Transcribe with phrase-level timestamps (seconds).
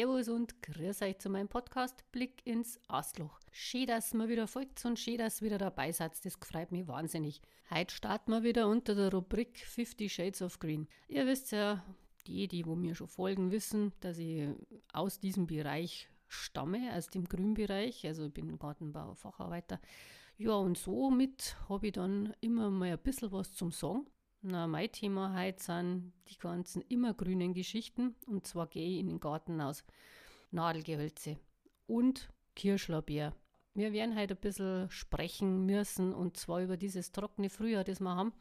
[0.00, 3.38] Servus und grüß euch zu meinem Podcast Blick ins Astloch.
[3.52, 6.12] Schön, dass ihr wieder folgt und schön, dass ihr wieder dabei seid.
[6.24, 7.42] Das freut mich wahnsinnig.
[7.68, 10.88] Heute starten wir wieder unter der Rubrik 50 Shades of Green.
[11.08, 11.84] Ihr wisst ja,
[12.26, 14.48] die, die wo mir schon folgen, wissen, dass ich
[14.94, 18.06] aus diesem Bereich stamme, aus dem Grünbereich.
[18.06, 19.82] Also ich bin Gartenbau, Facharbeiter.
[20.38, 24.06] Ja, und somit habe ich dann immer mal ein bisschen was zum Sagen.
[24.42, 28.14] Na, mein Thema heute sind die ganzen immergrünen Geschichten.
[28.26, 29.84] Und zwar gehe ich in den Garten aus.
[30.50, 31.36] Nadelgehölze
[31.86, 33.34] und Kirschlorbeer.
[33.74, 38.16] Wir werden heute ein bisschen sprechen müssen und zwar über dieses trockene Frühjahr, das wir
[38.16, 38.32] haben.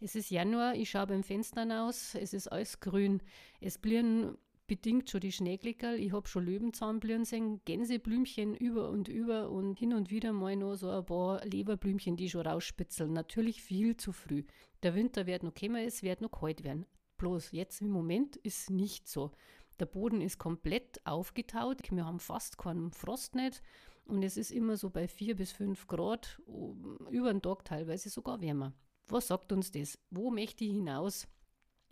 [0.00, 3.22] Es ist Januar, ich schaue beim Fenster hinaus, es ist alles grün.
[3.60, 5.98] Es blühen bedingt schon die Schneeglickerl.
[5.98, 10.74] Ich habe schon Löwenzahnblühen sehen, Gänseblümchen über und über und hin und wieder mal noch
[10.74, 13.12] so ein paar Leberblümchen, die schon rausspitzeln.
[13.12, 14.44] Natürlich viel zu früh.
[14.82, 16.86] Der Winter wird noch kommen, es wird noch kalt werden.
[17.18, 19.32] Bloß jetzt im Moment ist nicht so.
[19.78, 21.82] Der Boden ist komplett aufgetaut.
[21.90, 23.62] Wir haben fast keinen Frost nicht.
[24.06, 26.40] Und es ist immer so bei 4 bis 5 Grad,
[27.10, 28.72] über den Tag teilweise sogar wärmer.
[29.08, 29.98] Was sagt uns das?
[30.10, 31.26] Wo möchte ich hinaus?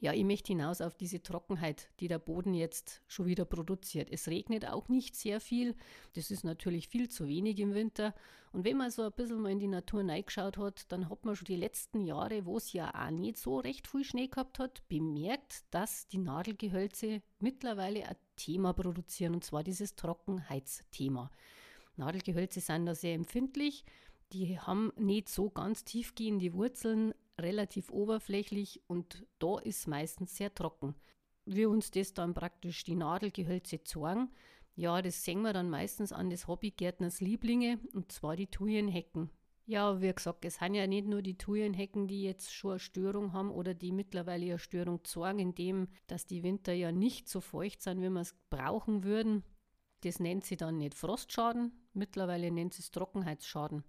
[0.05, 4.11] Ja, ich möchte hinaus auf diese Trockenheit, die der Boden jetzt schon wieder produziert.
[4.13, 5.75] Es regnet auch nicht sehr viel.
[6.13, 8.15] Das ist natürlich viel zu wenig im Winter.
[8.53, 11.35] Und wenn man so ein bisschen mal in die Natur reingeschaut hat, dann hat man
[11.37, 14.87] schon die letzten Jahre, wo es ja auch nicht so recht viel Schnee gehabt hat,
[14.89, 21.31] bemerkt, dass die Nadelgehölze mittlerweile ein Thema produzieren, und zwar dieses Trockenheitsthema.
[21.97, 23.87] Nadelgehölze sind da sehr empfindlich.
[24.35, 30.95] Die haben nicht so ganz tiefgehende Wurzeln, relativ oberflächlich und da ist meistens sehr trocken.
[31.47, 34.31] Wie uns das dann praktisch die Nadelgehölze zeigen,
[34.77, 39.31] ja, das sehen wir dann meistens an des Hobbygärtners Lieblinge und zwar die Thujenhecken.
[39.67, 43.33] Ja, wie gesagt, es sind ja nicht nur die Thujenhecken, die jetzt schon eine Störung
[43.33, 47.81] haben oder die mittlerweile eine Störung zeigen, indem dass die Winter ja nicht so feucht
[47.81, 49.43] sind, wie wir es brauchen würden.
[50.03, 53.85] Das nennt sie dann nicht Frostschaden, mittlerweile nennt sie es Trockenheitsschaden.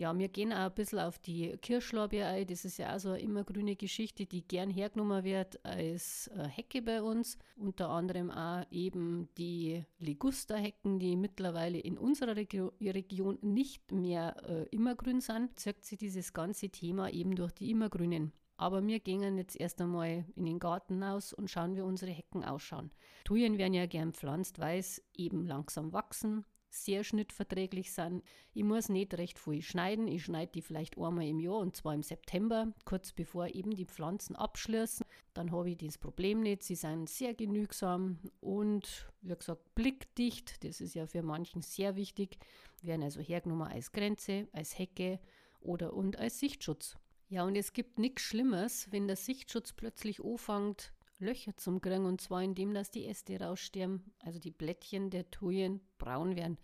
[0.00, 2.46] Ja, wir gehen auch ein bisschen auf die Kirschlorbeer ein.
[2.46, 6.80] Das ist ja auch so eine immergrüne Geschichte, die gern hergenommen wird als äh, Hecke
[6.80, 7.36] bei uns.
[7.58, 14.62] Unter anderem auch eben die Ligusterhecken, die mittlerweile in unserer Regio Region nicht mehr äh,
[14.74, 15.60] immergrün sind.
[15.60, 18.32] Zeigt sich dieses ganze Thema eben durch die immergrünen.
[18.56, 22.42] Aber wir gehen jetzt erst einmal in den Garten aus und schauen, wie unsere Hecken
[22.42, 22.90] ausschauen.
[23.24, 28.22] Thujen werden ja gern pflanzt, weil es eben langsam wachsen sehr schnittverträglich sind.
[28.54, 30.08] Ich muss nicht recht viel schneiden.
[30.08, 33.84] Ich schneide die vielleicht einmal im Jahr und zwar im September, kurz bevor eben die
[33.84, 35.04] Pflanzen abschließen.
[35.34, 36.62] Dann habe ich das Problem nicht.
[36.62, 40.64] Sie sind sehr genügsam und wie gesagt blickdicht.
[40.64, 42.38] Das ist ja für manchen sehr wichtig.
[42.82, 45.20] Werden also hergenommen als Grenze, als Hecke
[45.60, 46.96] oder und als Sichtschutz.
[47.28, 52.20] Ja, und es gibt nichts Schlimmes, wenn der Sichtschutz plötzlich anfängt, Löcher zum kriegen und
[52.20, 56.58] zwar indem, dass die Äste raussterben, also die Blättchen der Thujen braun werden.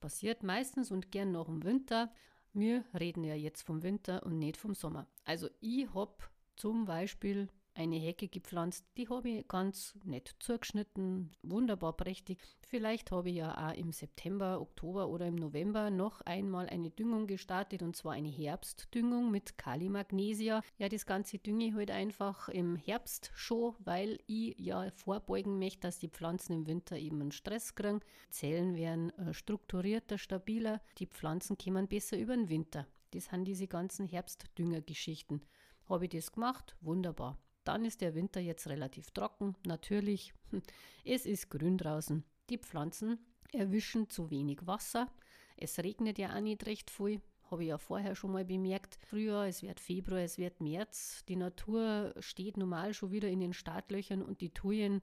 [0.00, 2.12] Passiert meistens und gern noch im Winter.
[2.52, 5.06] Wir reden ja jetzt vom Winter und nicht vom Sommer.
[5.24, 6.14] Also ich habe
[6.56, 12.38] zum Beispiel eine Hecke gepflanzt, die habe ich ganz nett zugeschnitten, wunderbar prächtig.
[12.68, 17.26] Vielleicht habe ich ja auch im September, Oktober oder im November noch einmal eine Düngung
[17.26, 20.62] gestartet und zwar eine Herbstdüngung mit Kali-Magnesia.
[20.78, 25.80] Ja, das Ganze dünge ich halt einfach im Herbst schon, weil ich ja vorbeugen möchte,
[25.80, 28.00] dass die Pflanzen im Winter eben einen Stress kriegen.
[28.30, 32.86] Zellen werden äh, strukturierter, stabiler, die Pflanzen kommen besser über den Winter.
[33.12, 35.42] Das sind diese ganzen Herbstdüngergeschichten.
[35.88, 36.76] Habe ich das gemacht?
[36.80, 37.38] Wunderbar.
[37.64, 39.56] Dann ist der Winter jetzt relativ trocken.
[39.66, 40.34] Natürlich,
[41.04, 42.24] es ist grün draußen.
[42.50, 43.18] Die Pflanzen
[43.52, 45.08] erwischen zu wenig Wasser.
[45.56, 47.20] Es regnet ja auch nicht recht viel.
[47.50, 48.98] Habe ich ja vorher schon mal bemerkt.
[49.06, 51.24] Frühjahr, es wird Februar, es wird März.
[51.28, 55.02] Die Natur steht normal schon wieder in den Startlöchern und die Thujen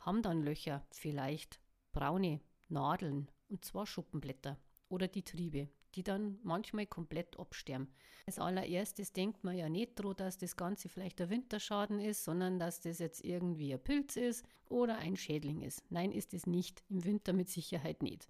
[0.00, 1.60] haben dann Löcher, vielleicht
[1.92, 7.88] braune Nadeln und zwar Schuppenblätter oder die Triebe die dann manchmal komplett absterben.
[8.26, 12.58] Als allererstes denkt man ja nicht daran, dass das Ganze vielleicht ein Winterschaden ist, sondern
[12.58, 15.82] dass das jetzt irgendwie ein Pilz ist oder ein Schädling ist.
[15.90, 16.84] Nein, ist es nicht.
[16.88, 18.28] Im Winter mit Sicherheit nicht.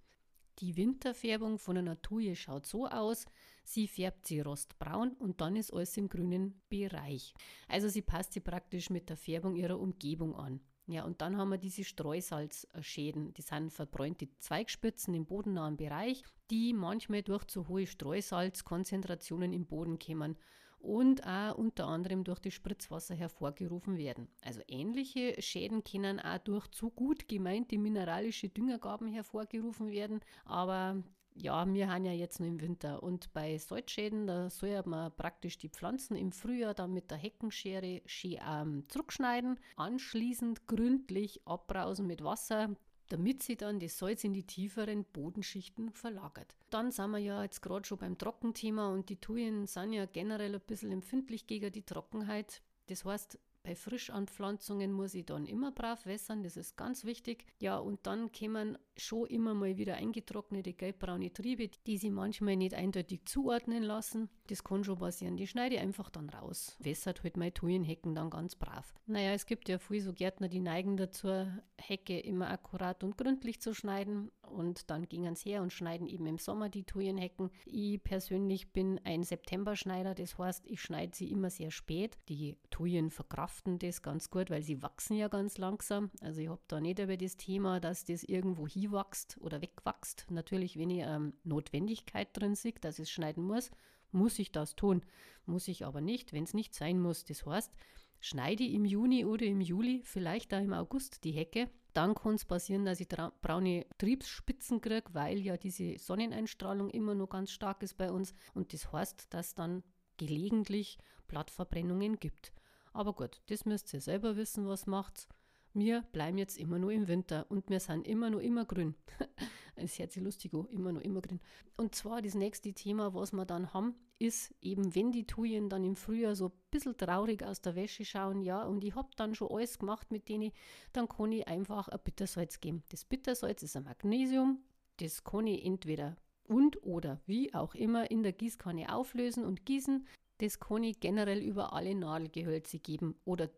[0.60, 3.24] Die Winterfärbung von einer Tuje schaut so aus,
[3.64, 7.32] sie färbt sie rostbraun und dann ist alles im grünen Bereich.
[7.66, 10.60] Also sie passt sie praktisch mit der Färbung ihrer Umgebung an.
[10.90, 13.32] Ja, und dann haben wir diese Streusalzschäden.
[13.34, 20.00] Die sind verbräunte Zweigspitzen im bodennahen Bereich, die manchmal durch zu hohe Streusalzkonzentrationen im Boden
[20.00, 20.36] kommen
[20.80, 24.26] und auch unter anderem durch das Spritzwasser hervorgerufen werden.
[24.42, 31.04] Also ähnliche Schäden können auch durch zu gut gemeinte mineralische Düngergaben hervorgerufen werden, aber
[31.34, 35.58] ja, wir haben ja jetzt nur im Winter und bei Salzschäden, da soll man praktisch
[35.58, 42.22] die Pflanzen im Frühjahr dann mit der Heckenschere schön, ähm, zurückschneiden, anschließend gründlich abbrausen mit
[42.22, 42.76] Wasser,
[43.08, 46.54] damit sie dann das Salz in die tieferen Bodenschichten verlagert.
[46.70, 50.54] Dann sind wir ja jetzt gerade schon beim Trockenthema und die Thujen sind ja generell
[50.54, 52.62] ein bisschen empfindlich gegen die Trockenheit.
[52.86, 57.44] Das heißt, bei Frischanpflanzungen muss ich dann immer brav wässern, das ist ganz wichtig.
[57.58, 62.74] Ja, und dann kommen schon immer mal wieder eingetrocknete gelbbraune Triebe, die sie manchmal nicht
[62.74, 64.28] eindeutig zuordnen lassen.
[64.48, 65.36] Das kann schon passieren.
[65.36, 66.76] Die schneide ich einfach dann raus.
[66.78, 68.94] Wässert halt meine Thujenhecken dann ganz brav.
[69.06, 71.46] Naja, es gibt ja viele so Gärtner, die neigen dazu,
[71.78, 74.30] Hecke immer akkurat und gründlich zu schneiden.
[74.42, 77.50] Und dann gingen sie her und schneiden eben im Sommer die Thujenhecken.
[77.66, 82.18] Ich persönlich bin ein Septemberschneider, das heißt, ich schneide sie immer sehr spät.
[82.28, 86.10] Die Thujen verkraften das ganz gut, weil sie wachsen ja ganz langsam.
[86.20, 90.26] Also ich habe da nicht über das Thema, dass das irgendwo hinwächst oder wegwächst.
[90.30, 93.70] Natürlich, wenn ich ähm, Notwendigkeit drin sehe, dass ich es schneiden muss,
[94.12, 95.02] muss ich das tun.
[95.46, 97.24] Muss ich aber nicht, wenn es nicht sein muss.
[97.24, 97.72] Das heißt,
[98.20, 102.34] schneide ich im Juni oder im Juli, vielleicht auch im August die Hecke, dann kann
[102.34, 107.82] es passieren, dass ich braune Triebsspitzen kriege, weil ja diese Sonneneinstrahlung immer noch ganz stark
[107.82, 108.32] ist bei uns.
[108.54, 109.82] Und das heißt, dass dann
[110.16, 112.52] gelegentlich Blattverbrennungen gibt.
[112.92, 115.28] Aber gut, das müsst ihr selber wissen, was macht's.
[115.72, 118.94] Wir bleiben jetzt immer nur im Winter und wir sind immer nur immer grün.
[119.76, 121.40] Hört sich lustig immer nur immer grün.
[121.76, 125.84] Und zwar das nächste Thema, was wir dann haben, ist eben, wenn die Thujen dann
[125.84, 129.34] im Frühjahr so ein bisschen traurig aus der Wäsche schauen, ja, und ich habe dann
[129.34, 130.52] schon alles gemacht mit denen,
[130.92, 132.82] dann kann ich einfach ein Bittersalz geben.
[132.90, 134.58] Das Bittersalz ist ein Magnesium,
[134.98, 140.06] das kann ich entweder und oder wie auch immer in der Gießkanne auflösen und gießen.
[140.38, 143.50] Das kann ich generell über alle Nadelgehölze geben oder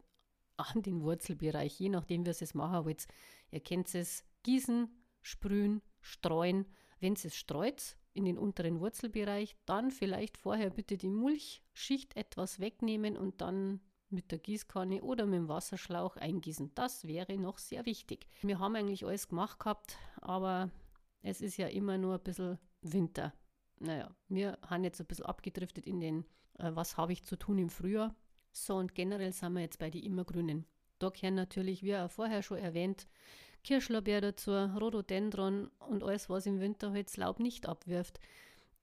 [0.57, 3.07] an den Wurzelbereich, je nachdem, wie ihr es machen wollt.
[3.51, 4.89] Ihr kennt es gießen,
[5.21, 6.67] sprühen, streuen.
[7.01, 13.17] Wenn es streut in den unteren Wurzelbereich, dann vielleicht vorher bitte die Mulchschicht etwas wegnehmen
[13.17, 16.75] und dann mit der Gießkanne oder mit dem Wasserschlauch eingießen.
[16.75, 18.27] Das wäre noch sehr wichtig.
[18.43, 20.71] Wir haben eigentlich alles gemacht gehabt, aber
[21.23, 23.33] es ist ja immer nur ein bisschen Winter.
[23.79, 26.25] Naja, wir haben jetzt ein bisschen abgedriftet in den,
[26.59, 28.15] äh, was habe ich zu tun im Frühjahr.
[28.53, 30.67] So, und generell sind wir jetzt bei den Immergrünen.
[30.99, 33.09] Da gehören natürlich, wie auch vorher schon erwähnt,
[33.65, 38.21] Kirschlorbeer dazu, Rhododendron und alles, was im Winter halt das Laub nicht abwirft.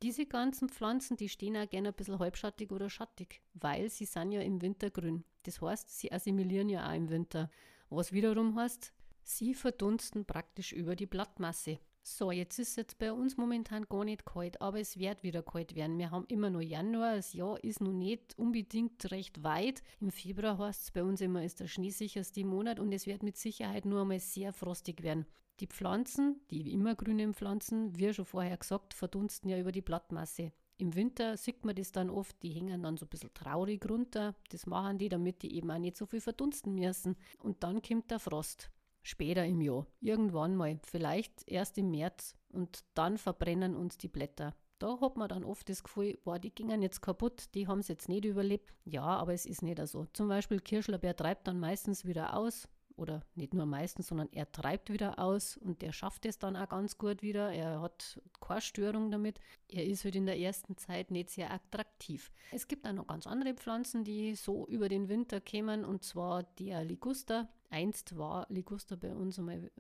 [0.01, 4.31] Diese ganzen Pflanzen, die stehen auch gerne ein bisschen halbschattig oder schattig, weil sie sind
[4.31, 5.25] ja im Winter grün.
[5.43, 7.49] Das heißt, sie assimilieren ja auch im Winter.
[7.89, 8.93] Was wiederum heißt,
[9.23, 11.79] sie verdunsten praktisch über die Blattmasse.
[12.11, 15.43] So, jetzt ist es jetzt bei uns momentan gar nicht kalt, aber es wird wieder
[15.43, 15.99] kalt werden.
[15.99, 19.83] Wir haben immer noch Januar, das Jahr ist noch nicht unbedingt recht weit.
[20.01, 23.37] Im Februar heißt es bei uns immer, ist der schneesicherste Monat und es wird mit
[23.37, 25.27] Sicherheit nur einmal sehr frostig werden.
[25.59, 30.51] Die Pflanzen, die immergrünen Pflanzen, wie schon vorher gesagt, verdunsten ja über die Blattmasse.
[30.77, 34.33] Im Winter sieht man das dann oft, die hängen dann so ein bisschen traurig runter.
[34.49, 37.17] Das machen die, damit die eben auch nicht so viel verdunsten müssen.
[37.43, 38.71] Und dann kommt der Frost
[39.09, 44.55] später im Jahr, irgendwann mal, vielleicht erst im März und dann verbrennen uns die Blätter.
[44.79, 47.89] Da hat man dann oft das Gefühl, boah, die gingen jetzt kaputt, die haben es
[47.89, 48.73] jetzt nicht überlebt.
[48.85, 50.05] Ja, aber es ist nicht so.
[50.13, 54.91] Zum Beispiel Kirschlorbeer treibt dann meistens wieder aus, oder nicht nur meistens, sondern er treibt
[54.91, 57.51] wieder aus und der schafft es dann auch ganz gut wieder.
[57.51, 59.39] Er hat keine Störung damit.
[59.67, 62.31] Er ist halt in der ersten Zeit nicht sehr attraktiv.
[62.51, 66.43] Es gibt auch noch ganz andere Pflanzen, die so über den Winter kämen und zwar
[66.43, 67.49] der Liguster.
[67.69, 69.71] Einst war Liguster bei uns einmal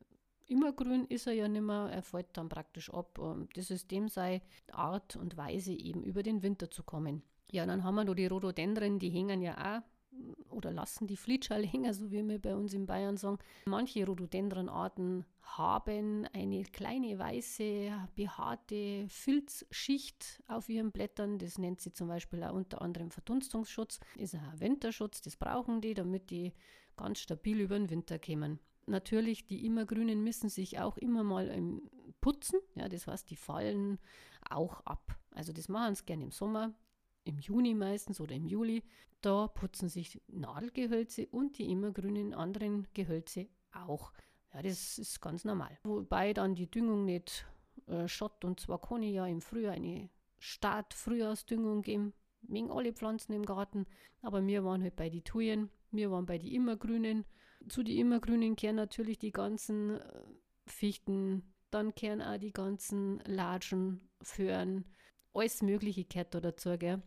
[0.49, 3.19] immer grün ist er ja nicht mehr, er fällt dann praktisch ab.
[3.53, 7.21] Das System sei Art und Weise eben über den Winter zu kommen.
[7.51, 9.81] Ja, dann haben wir noch die Rhododendren, die hängen ja auch
[10.51, 13.39] oder lassen die Flietschale hängen, so wie wir bei uns in Bayern sagen.
[13.65, 21.39] Manche Rhododendronarten haben eine kleine weiße, behaarte Filzschicht auf ihren Blättern.
[21.39, 23.99] Das nennt sie zum Beispiel auch unter anderem Verdunstungsschutz.
[24.15, 26.53] Ist ein Winterschutz, das brauchen die, damit die
[26.97, 28.59] ganz stabil über den Winter kommen.
[28.85, 31.49] Natürlich, die Immergrünen müssen sich auch immer mal
[32.21, 32.59] putzen.
[32.75, 33.99] Ja, das heißt, die fallen
[34.49, 35.15] auch ab.
[35.31, 36.73] Also das machen sie gerne im Sommer,
[37.29, 38.83] im Juni meistens oder im Juli.
[39.21, 44.13] Da putzen sich Nadelgehölze und die immergrünen anderen Gehölze auch.
[44.53, 45.77] Ja, das ist ganz normal.
[45.83, 47.45] Wobei dann die Düngung nicht
[47.87, 50.09] äh, Schott und ja im Frühjahr eine
[50.39, 53.85] Start-Frühjahrsdüngung geben, wegen alle Pflanzen im Garten.
[54.21, 57.25] Aber wir waren halt bei den Thujen, wir waren bei den Immergrünen.
[57.67, 60.23] Zu den Immergrünen kehren natürlich die ganzen äh,
[60.65, 64.85] Fichten, dann kehren auch die ganzen Latschen, Föhren,
[65.33, 67.01] alles Mögliche gehört da dazu, gell.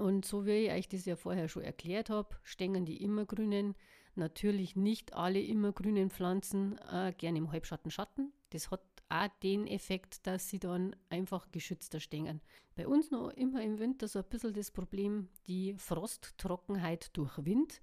[0.00, 3.74] Und so wie ich euch das ja vorher schon erklärt habe, stehen die immergrünen,
[4.14, 8.32] natürlich nicht alle immergrünen Pflanzen äh, gern im Halbschatten Schatten.
[8.50, 12.40] Das hat auch den Effekt, dass sie dann einfach geschützter stehen.
[12.76, 17.80] Bei uns noch immer im Winter so ein bisschen das Problem, die Frosttrockenheit durch Wind.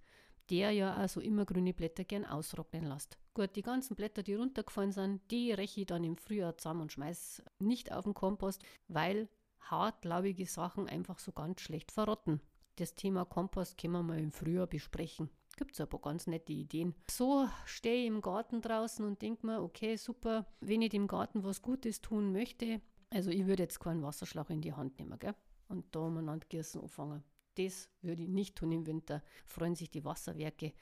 [0.50, 3.18] der ja also immergrüne Blätter gern austrocknen lässt.
[3.34, 6.92] Gut, die ganzen Blätter, die runtergefallen sind, die räche ich dann im Frühjahr zusammen und
[6.92, 9.28] schmeiße nicht auf den Kompost, weil
[9.62, 12.42] hartlaubige Sachen einfach so ganz schlecht verrotten.
[12.78, 15.30] Das Thema Kompost können wir mal im Frühjahr besprechen.
[15.58, 16.94] Gibt es ein paar ganz nette Ideen.
[17.10, 21.44] So stehe ich im Garten draußen und denke mir, okay, super, wenn ich dem Garten
[21.44, 25.34] was Gutes tun möchte, also ich würde jetzt keinen Wasserschlauch in die Hand nehmen, gell?
[25.70, 27.24] Und da umeinander gießen anfangen.
[27.56, 29.24] Das würde ich nicht tun im Winter.
[29.46, 30.74] Freuen sich die Wasserwerke.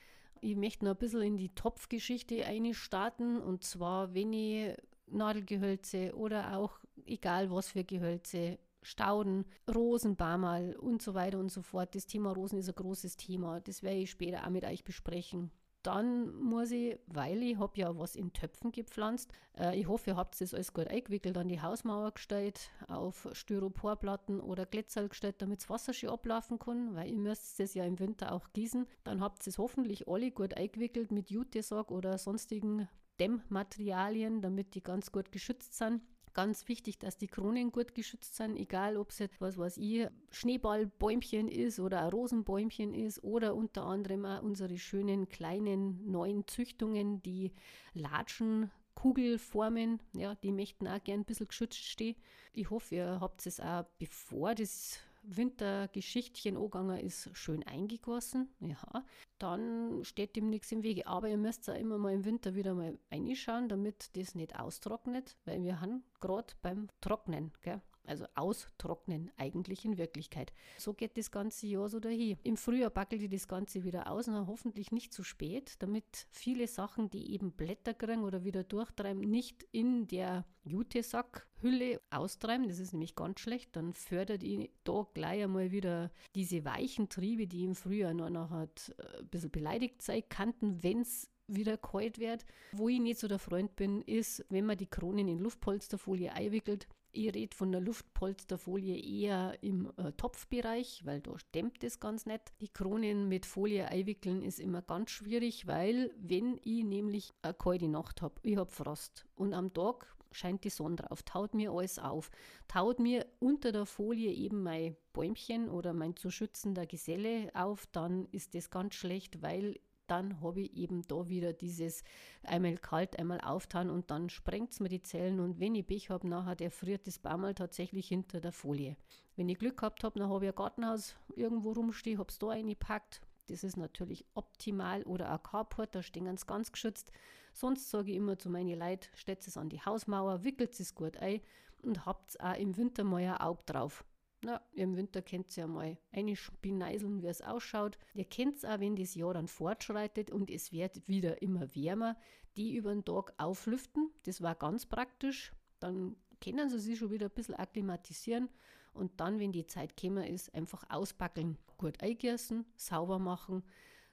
[0.41, 4.75] Ich möchte noch ein bisschen in die Topfgeschichte einstarten und zwar, wenn ich
[5.07, 11.61] Nadelgehölze oder auch egal was für Gehölze Stauden, Rosen, Barmal und so weiter und so
[11.61, 11.95] fort.
[11.95, 13.59] Das Thema Rosen ist ein großes Thema.
[13.59, 15.51] Das werde ich später auch mit euch besprechen.
[15.85, 20.15] Dann muss ich, weil ich habe ja was in Töpfen gepflanzt, äh, ich hoffe, ihr
[20.15, 25.59] habt das alles gut eingewickelt, an die Hausmauer gestellt, auf Styroporplatten oder Glätzerl gestellt, damit
[25.59, 28.87] das Wasser schön ablaufen kann, weil ihr müsst es ja im Winter auch gießen.
[29.03, 32.89] Dann habt ihr es hoffentlich alle gut eingewickelt mit Jutesack oder sonstigen
[33.19, 36.01] Dämmmaterialien, damit die ganz gut geschützt sind
[36.35, 41.47] ganz wichtig, dass die Kronen gut geschützt sind, egal ob es jetzt, was ich, Schneeballbäumchen
[41.47, 47.51] ist oder ein Rosenbäumchen ist oder unter anderem auch unsere schönen kleinen neuen Züchtungen, die
[47.93, 52.15] Latschen Kugelformen, ja, die möchten auch gern ein bisschen geschützt stehen.
[52.53, 58.53] Ich hoffe, ihr habt es auch, bevor das Wintergeschichtchen angegangen ist, schön eingegossen.
[58.59, 59.05] Ja,
[59.39, 61.07] dann steht dem nichts im Wege.
[61.07, 65.35] Aber ihr müsst auch immer mal im Winter wieder mal reinschauen, damit das nicht austrocknet,
[65.45, 67.81] weil wir haben gerade beim Trocknen, gell?
[68.07, 70.53] Also austrocknen eigentlich in Wirklichkeit.
[70.77, 72.37] So geht das ganze Jahr so dahin.
[72.43, 76.67] Im Frühjahr backelt ich das Ganze wieder aus, und hoffentlich nicht zu spät, damit viele
[76.67, 82.67] Sachen, die eben Blätter kriegen oder wieder durchtreiben, nicht in der Jutesackhülle austreiben.
[82.67, 83.75] Das ist nämlich ganz schlecht.
[83.75, 88.69] Dann fördert ich da gleich einmal wieder diese weichen Triebe, die im Frühjahr noch nachher
[88.97, 92.45] äh, ein bisschen beleidigt sein könnten, wenn es wieder kalt wird.
[92.71, 96.87] Wo ich nicht so der Freund bin, ist, wenn man die Kronen in Luftpolsterfolie einwickelt,
[97.15, 102.53] ich rede von der Luftpolsterfolie eher im äh, Topfbereich, weil da stemmt es ganz nett.
[102.61, 107.87] Die Kronen mit Folie einwickeln ist immer ganz schwierig, weil wenn ich nämlich eine kalte
[107.87, 111.97] Nacht habe, ich habe Frost und am Tag scheint die Sonne drauf, taut mir alles
[111.97, 112.29] auf,
[112.67, 118.27] taut mir unter der Folie eben mein Bäumchen oder mein zu schützender Geselle auf, dann
[118.31, 122.03] ist das ganz schlecht, weil dann habe ich eben da wieder dieses
[122.43, 126.09] einmal kalt, einmal auftauen und dann sprengt es mir die Zellen und wenn ich Pech
[126.09, 128.97] habe, nachher der friert das Baumal tatsächlich hinter der Folie.
[129.35, 132.49] Wenn ich Glück gehabt habe, dann habe ich ein Gartenhaus irgendwo rumstehen, habe es da
[132.49, 133.21] eingepackt.
[133.47, 137.11] Das ist natürlich optimal oder ein Carport, da stehen sie ganz geschützt.
[137.53, 141.17] Sonst sage ich immer zu meinen Leuten, stellt es an die Hausmauer, wickelt es gut
[141.17, 141.41] ein
[141.83, 144.03] und habt auch im Winter mal ein Auge drauf.
[144.45, 147.97] Na, im Winter könnt ihr ja mal einspineiseln, wie es ausschaut.
[148.13, 152.15] Ihr kennt es auch, wenn das Jahr dann fortschreitet und es wird wieder immer wärmer,
[152.55, 154.11] die über den Tag auflüften.
[154.21, 155.51] Das war ganz praktisch.
[155.79, 158.49] Dann können sie sich schon wieder ein bisschen akklimatisieren
[158.93, 163.63] und dann, wenn die Zeit gekommen ist, einfach ausbackeln, gut eingießen, sauber machen,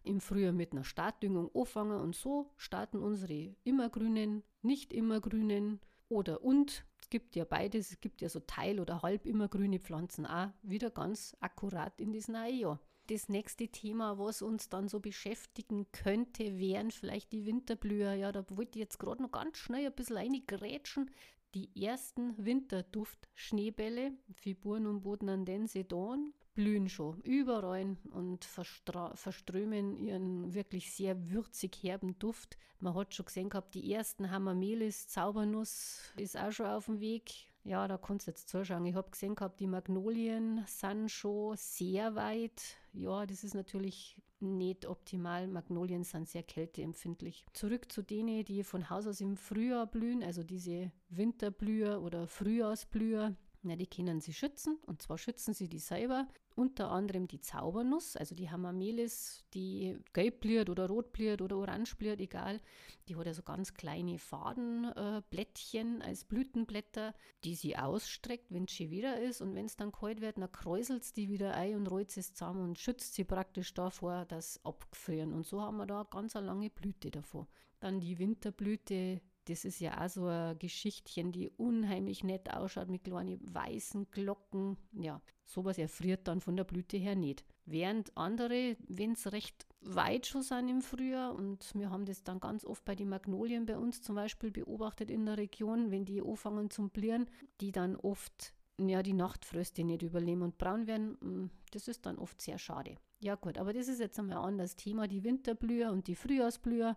[0.03, 6.87] im Frühjahr mit einer Startdüngung anfangen und so starten unsere immergrünen, nicht immergrünen oder und
[7.13, 11.37] gibt ja beides, es gibt ja so teil- oder halb immergrüne Pflanzen auch wieder ganz
[11.41, 12.81] akkurat in neue Jahr.
[13.09, 18.15] Das nächste Thema, was uns dann so beschäftigen könnte, wären vielleicht die Winterblüher.
[18.15, 21.11] Ja, da wollte ich jetzt gerade noch ganz schnell ein bisschen reingrätschen.
[21.55, 31.31] Die ersten Winterduft-Schneebälle, Figuren und Bodenandense Dawn, blühen schon überall und verströmen ihren wirklich sehr
[31.31, 32.59] würzig herben Duft.
[32.81, 37.31] Man hat schon gesehen gehabt, die ersten Hamamelis, Zaubernuss ist auch schon auf dem Weg.
[37.65, 38.85] Ja, da kannst du jetzt zuschauen.
[38.87, 42.61] Ich habe gesehen gehabt, die Magnolien sind schon sehr weit.
[42.93, 45.47] Ja, das ist natürlich nicht optimal.
[45.47, 47.47] Magnolien sind sehr kälteempfindlich.
[47.53, 53.37] Zurück zu denen, die von Haus aus im Frühjahr blühen, also diese Winterblüher oder Frühjahrsblüher.
[53.65, 56.27] Na, die können sie schützen und zwar schützen sie die selber.
[56.57, 61.95] Unter anderem die Zaubernuss, also die Hamamelis, die gelb bliert oder rot bliert oder orange
[61.97, 62.61] bliert, egal.
[63.09, 67.15] Die hat ja so ganz kleine Fadenblättchen äh, als Blütenblätter,
[67.45, 69.41] die sie ausstreckt, wenn es schon wieder ist.
[69.41, 72.23] Und wenn es dann kalt wird, dann kräuselt sie die wieder ein und rollt sie
[72.23, 75.33] zusammen und schützt sie praktisch davor, dass abgefrieren.
[75.33, 77.47] Und so haben wir da ganz eine lange Blüte davor.
[77.79, 83.05] Dann die Winterblüte das ist ja auch so ein Geschichtchen, die unheimlich nett ausschaut mit
[83.05, 84.77] kleinen weißen Glocken.
[84.93, 87.45] Ja, sowas erfriert dann von der Blüte her nicht.
[87.65, 92.41] Während andere, wenn es recht weit schon sind im Frühjahr, und wir haben das dann
[92.41, 96.23] ganz oft bei den Magnolien bei uns zum Beispiel beobachtet in der Region, wenn die
[96.23, 97.27] anfangen zum Blieren,
[97.61, 102.19] die dann oft ja, die Nachtfröste nicht überleben und braun werden, mm, das ist dann
[102.19, 102.97] oft sehr schade.
[103.21, 106.97] Ja gut, aber das ist jetzt einmal ein anderes Thema, die Winterblüher und die Frühjahrsblüher.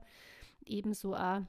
[0.65, 1.41] Ebenso auch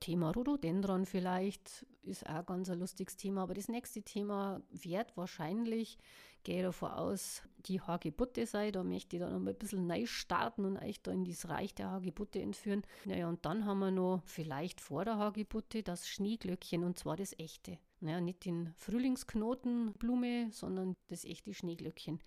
[0.00, 3.42] Thema Rhododendron vielleicht ist auch ganz ein lustiges Thema.
[3.42, 5.98] Aber das nächste Thema wird wahrscheinlich,
[6.42, 8.72] gehe davon aus, die Hagebutte sein.
[8.72, 11.74] Da möchte ich dann noch ein bisschen neu starten und euch da in das Reich
[11.74, 12.82] der Hagebutte entführen.
[13.04, 17.38] Naja, und dann haben wir noch vielleicht vor der Hagebutte das Schneeglöckchen und zwar das
[17.38, 17.78] echte.
[18.00, 22.20] Naja, nicht den Frühlingsknotenblume, sondern das echte Schneeglöckchen.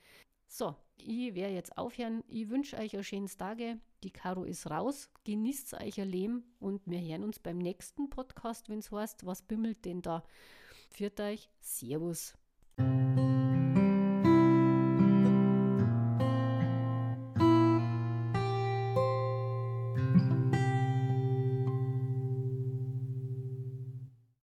[0.55, 2.23] So, ich werde jetzt aufhören.
[2.27, 3.79] Ich wünsche euch ein schönes Tage.
[4.03, 5.09] Die Caro ist raus.
[5.23, 9.41] Genießt euch ihr Leben und wir hören uns beim nächsten Podcast, wenn es heißt, was
[9.41, 10.23] bimmelt denn da?
[10.91, 11.49] Führt euch.
[11.59, 12.35] Servus.